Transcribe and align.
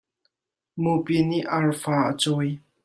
Mupi 0.81 1.15
nih 1.29 1.47
arfa 1.57 1.93
a 2.09 2.11
cawi. 2.21 2.49